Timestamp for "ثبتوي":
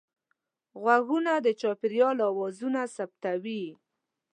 2.95-3.63